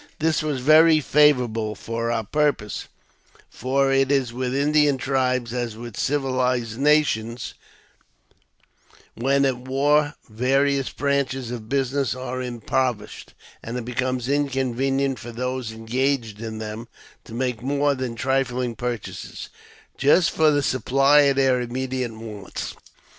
This 0.17 0.41
was 0.41 0.61
very 0.61 0.99
favourable 0.99 1.75
for 1.75 2.11
our 2.11 2.23
pur 2.23 2.53
pose; 2.53 2.87
for 3.51 3.91
it 3.93 4.11
is 4.11 4.33
with 4.33 4.55
Indian 4.55 4.97
tribes 4.97 5.53
as 5.53 5.75
with 5.77 5.95
civilized 5.95 6.79
nations, 6.79 7.53
when 9.13 9.45
at 9.45 9.57
war, 9.57 10.15
various 10.27 10.89
branches 10.89 11.51
of 11.51 11.69
business 11.69 12.15
are 12.15 12.41
impoverished,, 12.41 13.35
and 13.61 13.77
it 13.77 13.85
becomes 13.85 14.27
inconvenient 14.27 15.19
for 15.19 15.31
those 15.31 15.71
engaged 15.71 16.41
in 16.41 16.57
them 16.57 16.87
tc 17.23 17.35
make 17.35 17.61
more 17.61 17.93
than 17.93 18.15
trifling 18.15 18.75
purchases, 18.75 19.49
just 19.99 20.31
for 20.31 20.49
the 20.49 20.63
supply 20.63 21.19
of 21.29 21.35
their 21.35 21.61
immediate 21.61 22.13
wants. 22.15 22.73